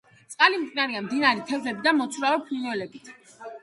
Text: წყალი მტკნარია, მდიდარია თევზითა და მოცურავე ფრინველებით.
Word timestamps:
წყალი 0.29 0.61
მტკნარია, 0.63 1.03
მდიდარია 1.09 1.47
თევზითა 1.53 1.87
და 1.87 1.97
მოცურავე 2.01 2.45
ფრინველებით. 2.51 3.19